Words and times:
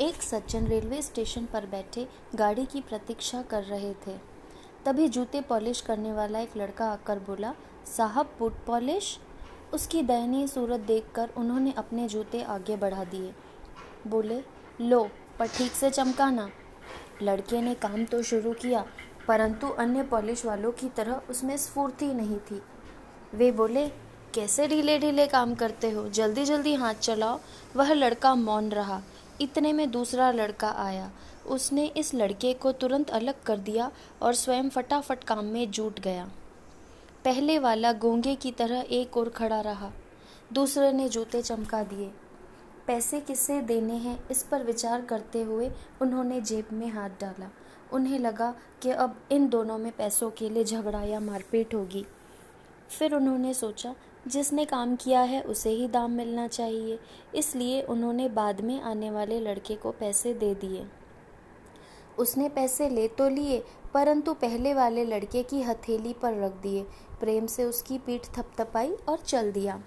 एक 0.00 0.22
सज्जन 0.22 0.66
railway 0.66 1.02
station 1.02 1.44
पर 1.44 1.66
बैठे 1.66 2.08
गाड़ी 2.34 2.66
की 2.66 2.80
प्रतीक्षा 2.80 3.42
कर 3.42 3.62
रहे 3.62 3.92
थे। 4.06 4.16
तभी 4.86 5.08
जूते 5.08 5.40
पॉलिश 5.40 5.80
करने 5.80 6.12
वाला 6.12 6.38
एक 6.38 6.56
लड़का 6.56 6.86
आकर 6.86 7.18
बोला, 7.18 7.54
साहब, 7.96 8.34
बूट 8.38 8.54
पॉलिश? 8.66 9.18
उसकी 9.74 10.02
दयनीय 10.02 10.46
सूरत 10.46 10.80
देखकर 10.80 11.30
उन्होंने 11.36 11.72
अपने 11.72 12.08
जूते 12.08 12.42
आगे 12.42 12.76
बढ़ा 12.76 13.04
दिए। 13.04 13.32
बोले, 14.06 14.42
लो, 14.80 15.10
पर 15.38 15.46
ठीक 15.46 15.72
से 15.72 15.90
चमकाना। 15.90 16.50
लड़के 17.22 17.60
ने 17.60 17.74
काम 17.74 18.04
तो 18.04 18.22
शुरू 18.22 18.52
किया, 18.52 18.84
परंतु 19.28 19.68
अन्य 19.68 20.02
पॉलिश 20.02 20.44
वालों 20.44 20.72
की 20.72 20.88
तरह 20.88 21.20
उसमें 21.30 21.56
स्फूर्ति 21.56 22.06
नहीं 22.06 22.38
थी। 22.38 22.62
वे 23.34 23.52
बोले, 23.52 23.88
कैसे 24.34 24.68
ढीले 24.68 24.98
ढीले 24.98 25.26
काम 25.26 25.54
करते 25.54 25.90
हो? 25.90 26.08
जल्दी 26.08 26.44
जल्दी 26.44 26.74
हाथ 26.74 26.94
चलाओ। 26.94 27.40
वह 27.76 27.92
लड़का 27.92 28.34
मौन 28.34 28.68
रहा। 28.68 29.02
इतने 29.40 29.72
में 29.72 29.90
दूसरा 29.90 30.30
लड़का 30.30 30.70
आया। 30.70 31.10
उसने 31.46 31.86
इस 31.86 32.14
लड़के 32.14 32.54
को 32.54 32.72
तुरंत 32.72 33.10
अलग 33.10 33.42
कर 33.42 33.58
दिया 33.58 33.90
और 34.22 34.34
स्वयं 34.34 34.68
फटाफट 34.68 35.24
काम 35.24 35.44
में 35.44 35.70
जुट 35.70 36.00
गया। 36.00 36.30
पहले 37.24 37.58
वाला 37.58 37.92
गोंगे 37.92 38.34
की 38.34 38.52
तरह 38.52 38.84
एक 38.90 39.16
और 39.16 39.28
खड़ा 39.28 39.60
रहा। 39.60 39.92
दूसरे 40.52 40.92
ने 40.92 41.08
जूते 41.08 41.42
चमका 41.42 41.82
दिए। 41.82 42.10
पैसे 42.86 43.20
किससे 43.20 43.60
देने 43.60 43.94
हैं 43.94 44.28
इस 44.28 44.42
पर 44.42 44.62
विचार 44.62 45.02
करते 45.02 45.42
हुए 45.42 45.70
उन्होंने 46.02 46.40
जेब 46.40 46.66
में 46.72 46.88
हाथ 46.88 47.10
डाला। 47.10 47.50
उन्हें 47.92 48.18
लगा 48.18 48.54
कि 48.82 48.90
अब 48.90 49.20
इन 49.32 49.48
दोनों 49.48 49.78
में 49.78 49.92
पैसों 49.92 50.30
के 50.30 50.48
लिए 50.48 50.64
झगड़ा 50.64 51.02
या 51.02 51.20
मारपीट 51.20 51.74
होगी। 51.74 52.06
फिर 52.90 53.14
उन्होंने 53.14 53.54
सोचा, 53.54 53.94
जिसने 54.26 54.64
काम 54.64 54.96
किया 54.96 55.20
है 55.20 55.40
उसे 55.42 55.70
ही 55.70 55.88
दाम 55.88 56.10
मिलना 56.10 56.46
चाहिए। 56.48 56.98
इसलिए 57.34 57.82
उन्होंने 57.82 58.28
बाद 58.28 58.60
में 58.60 58.80
आने 58.80 59.10
वाले 59.10 59.40
लड़के 59.40 59.74
को 59.74 59.90
पैसे 59.90 60.34
दे 60.34 60.54
दिए। 60.54 60.86
उसने 62.18 62.48
पैसे 62.48 62.88
ले 62.88 63.08
तो 63.08 63.28
लिए, 63.28 63.62
परंतु 63.94 64.34
पहले 64.34 64.74
वाले 64.74 65.04
लड़के 65.04 65.42
की 65.42 65.62
हथेली 65.62 66.12
पर 66.12 66.34
रख 66.34 66.52
दिए। 66.52 66.82
प्रेम 67.20 67.46
से 67.46 67.64
उसकी 67.64 67.98
पीठ 67.98 68.26
थपथपाई 68.38 68.92
और 69.08 69.18
चल 69.18 69.52
दिया। 69.52 69.82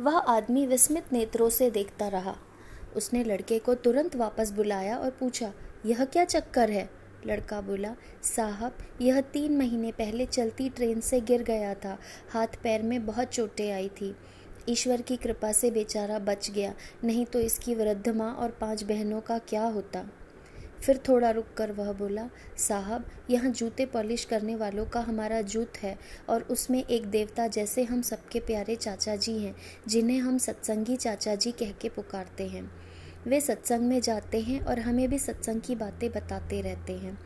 वह 0.00 0.16
आदमी 0.18 0.66
विस्मित 0.66 1.12
नेत्रों 1.12 1.48
से 1.48 1.70
देखता 1.70 2.08
रहा। 2.08 2.36
उसने 2.96 3.24
लड़के 3.24 3.58
को 3.58 3.74
तुरंत 3.74 4.16
वापस 4.16 4.50
बुलाया 4.50 4.96
और 4.98 5.10
पूछा, 5.10 5.52
यह 5.86 6.04
क्या 6.04 6.24
चक्कर 6.24 6.70
है? 6.70 6.88
लड़का 7.26 7.60
बोला, 7.60 7.94
साहब, 8.22 8.78
यह 9.00 9.20
तीन 9.20 9.56
महीने 9.56 9.92
पहले 9.92 10.26
चलती 10.26 10.68
ट्रेन 10.68 11.00
से 11.00 11.20
गिर 11.20 11.42
गया 11.42 11.74
था। 11.74 11.98
हाथ 12.30 12.46
पैर 12.62 12.82
में 12.82 13.06
बहुत 13.06 13.28
चोटें 13.28 13.72
आई 13.72 13.88
थी। 13.88 14.16
ईश्वर 14.68 15.02
की 15.02 15.16
कृपा 15.16 15.52
से 15.52 15.70
बेचारा 15.70 16.18
बच 16.18 16.50
गया। 16.50 16.74
नहीं 17.04 17.26
तो 17.26 17.40
इसकी 17.40 17.74
वृद्ध 17.74 18.08
माँ 18.08 18.34
और 18.34 18.50
पाँच 18.50 18.82
बहनों 18.82 19.20
का 19.20 19.38
क्या 19.38 19.64
होता? 19.64 20.10
फिर 20.82 21.00
थोड़ा 21.08 21.30
रुक 21.30 21.46
कर 21.56 21.72
वह 21.72 21.92
बोला, 21.92 22.30
साहब, 22.58 23.06
यहाँ 23.30 23.50
जूते 23.50 23.86
पॉलिश 23.86 24.24
करने 24.24 24.56
वालों 24.56 24.86
का 24.86 25.00
हमारा 25.00 25.40
जूत 25.40 25.72
है 25.82 25.98
और 26.28 26.42
उसमें 26.42 26.84
एक 26.84 27.06
देवता 27.06 27.46
जैसे 27.46 27.82
हम 27.82 28.02
सबके 28.02 28.40
प्यारे 28.40 28.76
चाचा 28.76 29.16
जी 29.16 29.38
हैं, 29.38 29.54
जिन्हें 29.88 30.18
हम 30.18 30.38
सत्संगी 30.38 30.96
चाचा 30.96 31.34
जी 31.34 31.52
कह 31.52 31.72
के 31.72 31.88
पुकारते 31.88 32.46
हैं। 32.46 32.70
वे 33.26 33.40
सत्संग 33.40 33.82
में 33.82 34.00
जाते 34.00 34.40
हैं 34.40 34.60
और 34.60 34.78
हमें 34.78 35.08
भी 35.08 35.18
सत्संग 35.18 35.60
की 35.60 35.74
बातें 35.74 36.10
बताते 36.10 36.60
रहते 36.60 36.92
हैं। 36.92 37.18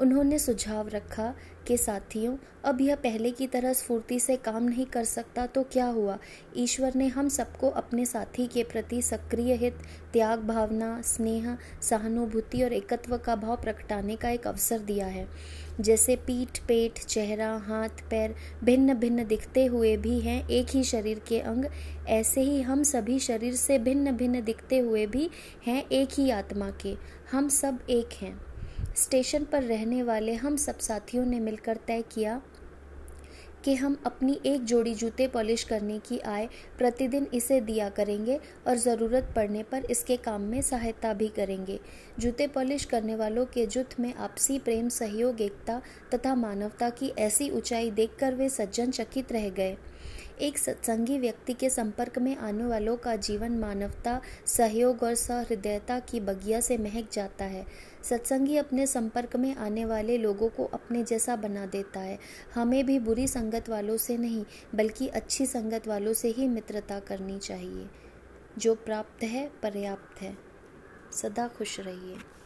उन्होंने 0.00 0.38
सुझाव 0.38 0.88
रखा 0.88 1.34
कि, 1.66 1.76
साथियों, 1.76 2.36
अब 2.64 2.80
यह 2.80 2.96
पहले 2.96 3.30
की 3.30 3.46
तरह 3.46 3.72
स्फूर्ति 3.72 4.20
से 4.20 4.36
काम 4.36 4.62
नहीं 4.62 4.86
कर 4.86 5.04
सकता 5.04 5.46
तो 5.46 5.62
क्या 5.62 5.86
हुआ? 5.86 6.18
ईश्वर 6.56 6.94
ने 6.94 7.06
हम 7.06 7.28
सबको 7.28 7.68
अपने 7.68 8.06
साथी 8.06 8.46
के 8.46 8.64
प्रति 8.64 9.02
सक्रिय 9.02 9.54
हित, 9.54 9.76
त्याग 10.12 10.40
भावना, 10.40 11.02
स्नेह, 11.02 11.58
सहानुभूति 11.82 12.62
और 12.62 12.72
एकत्व 12.72 13.16
का 13.16 13.36
भाव 13.36 13.56
प्रकटाने 13.56 14.16
का 14.16 14.30
एक 14.30 14.46
अवसर 14.46 14.78
दिया 14.78 15.06
है। 15.06 15.28
जैसे 15.80 16.16
पीठ, 16.16 16.58
पेट, 16.58 16.98
चेहरा, 16.98 17.56
हाथ, 17.56 18.10
पैर 18.10 18.34
भिन्न 18.64 18.94
भिन्न 18.94 19.26
दिखते 19.26 19.66
हुए 19.66 19.96
भी 19.96 20.20
हैं, 20.20 20.48
एक 20.48 20.66
ही 20.70 20.84
शरीर 20.84 21.18
के 21.18 21.40
अंग, 21.40 21.64
ऐसे 22.08 22.40
ही 22.40 22.62
हम 22.62 22.82
सभी 22.82 23.18
शरीर 23.18 23.54
से 23.54 23.78
भिन्न 23.78 24.12
भिन्न 24.12 24.40
दिखते 24.40 24.78
हुए 24.78 25.06
भी 25.06 25.30
हैं, 25.66 25.84
एक 25.92 26.08
ही 26.12 26.30
आत्मा 26.30 26.70
के। 26.70 26.96
हम 27.32 27.48
सब 27.48 27.78
एक 27.90 28.08
हैं। 28.22 28.47
स्टेशन 28.98 29.44
पर 29.44 29.62
रहने 29.62 30.02
वाले 30.02 30.34
हम 30.34 30.56
सब 30.56 30.78
साथियों 30.78 31.24
ने 31.26 31.40
मिलकर 31.40 31.76
तय 31.86 32.02
किया 32.02 32.40
कि 33.64 33.74
हम 33.74 33.96
अपनी 34.06 34.38
एक 34.46 34.64
जोड़ी 34.64 34.94
जूते 34.94 35.26
पॉलिश 35.28 35.62
करने 35.64 35.98
की 35.98 36.18
आय 36.18 36.48
प्रतिदिन 36.78 37.26
इसे 37.34 37.60
दिया 37.60 37.88
करेंगे 37.88 38.38
और 38.66 38.76
ज़रूरत 38.76 39.32
पड़ने 39.36 39.62
पर 39.62 39.84
इसके 39.84 40.16
काम 40.16 40.42
में 40.42 40.60
सहायता 40.62 41.12
भी 41.12 41.28
करेंगे। 41.28 41.78
जूते 42.18 42.46
पॉलिश 42.46 42.84
करने 42.84 43.16
वालों 43.16 43.44
के 43.46 43.66
जुट 43.66 43.94
में 44.00 44.12
आपसी 44.14 44.58
प्रेम, 44.58 44.88
सहयोग, 44.88 45.40
एकता 45.40 45.80
तथा 46.14 46.34
मानवता 46.34 46.90
की 46.90 47.12
ऐसी 47.18 47.50
ऊंचाई 47.50 47.90
देखकर 47.90 48.34
वे 48.34 48.48
सज्जन 48.48 48.90
चकित 48.90 49.32
रह 49.32 49.48
गए। 49.50 49.76
एक 50.40 50.58
सत्संगी 50.58 51.18
व्यक्ति 51.18 51.52
के 51.52 51.70
संपर्क 51.70 52.18
में 52.18 52.36
आने 52.36 52.64
वालों 52.64 52.96
का 52.96 53.16
जीवन 53.16 53.52
मानवता, 53.52 54.20
सहयोग 54.46 55.02
और 55.02 55.14
सहृदयता 55.14 56.00
की 56.00 56.20
बगिया 56.20 56.60
से 56.60 56.78
महक 56.78 57.08
जाता 57.12 57.44
है। 57.44 57.66
सत्संगी 58.04 58.56
अपने 58.56 58.86
संपर्क 58.86 59.36
में 59.36 59.56
आने 59.56 59.84
वाले 59.84 60.18
लोगों 60.18 60.48
को 60.48 60.64
अपने 60.64 61.02
जैसा 61.02 61.36
बना 61.36 61.66
देता 61.66 62.00
है। 62.00 62.18
हमें 62.54 62.86
भी 62.86 62.98
बुरी 62.98 63.28
संगत 63.28 63.68
वालों 63.68 63.96
से 63.96 64.16
नहीं, 64.16 64.44
बल्कि 64.74 65.08
अच्छी 65.08 65.46
संगत 65.46 65.88
वालों 65.88 66.12
से 66.12 66.28
ही 66.28 66.48
मित्रता 66.48 67.00
करनी 67.00 67.38
चाहिए। 67.38 67.86
जो 68.58 68.74
प्राप्त 68.74 69.22
है, 69.22 69.50
पर्याप्त 69.62 70.22
है। 70.22 70.38
सदा 71.12 71.48
खुश 71.48 71.80
रहिए। 71.80 72.37